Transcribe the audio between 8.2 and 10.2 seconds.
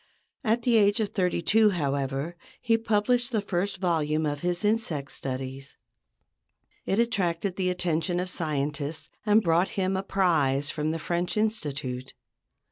scientists and brought him a